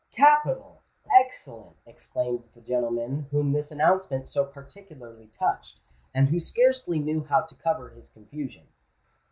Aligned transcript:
"Capital! 0.17 0.81
excellent!" 1.15 1.75
exclaimed 1.85 2.45
the 2.55 2.61
gentleman 2.61 3.27
whom 3.29 3.51
this 3.51 3.69
announcement 3.71 4.27
so 4.27 4.43
particularly 4.43 5.29
touched, 5.37 5.79
and 6.11 6.29
who 6.29 6.39
scarcely 6.39 6.97
knew 6.97 7.23
how 7.25 7.41
to 7.41 7.53
cover 7.53 7.91
his 7.91 8.09
confusion. 8.09 8.65